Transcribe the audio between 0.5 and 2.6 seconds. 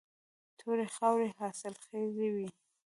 تورې خاورې حاصلخیزې وي.